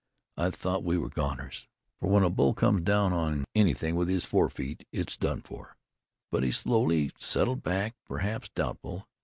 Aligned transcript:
I 0.35 0.49
thought 0.49 0.83
we 0.83 0.97
were 0.97 1.09
goners, 1.09 1.67
for 1.99 2.09
when 2.09 2.23
a 2.23 2.31
bull 2.31 2.55
comes 2.55 2.81
down 2.81 3.13
on 3.13 3.45
anything 3.53 3.93
with 3.95 4.09
his 4.09 4.25
forefeet, 4.25 4.87
it's 4.91 5.15
done 5.15 5.41
for. 5.43 5.75
But 6.31 6.41
he 6.41 6.49
slowly 6.51 7.11
settled 7.19 7.61
back, 7.61 7.93
perhaps 8.07 8.49
doubtful. 8.55 9.07